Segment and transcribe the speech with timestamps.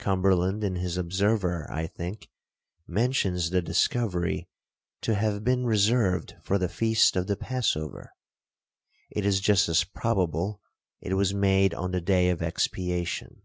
[0.00, 2.28] Cumberland in his Observer, I think,
[2.88, 4.48] mentions the discovery
[5.02, 8.12] to have been reserved for the feast of the Passover.
[9.08, 10.60] It is just as probable
[11.00, 13.42] it was made on the day of expiation.